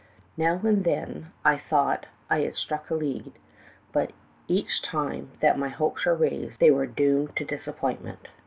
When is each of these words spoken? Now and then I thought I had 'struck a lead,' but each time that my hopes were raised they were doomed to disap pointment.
Now 0.35 0.59
and 0.63 0.83
then 0.83 1.31
I 1.45 1.57
thought 1.57 2.07
I 2.27 2.39
had 2.39 2.55
'struck 2.55 2.89
a 2.89 2.95
lead,' 2.95 3.33
but 3.93 4.13
each 4.47 4.81
time 4.81 5.29
that 5.41 5.59
my 5.59 5.69
hopes 5.69 6.07
were 6.07 6.15
raised 6.15 6.59
they 6.59 6.71
were 6.71 6.87
doomed 6.87 7.35
to 7.35 7.45
disap 7.45 7.77
pointment. 7.77 8.27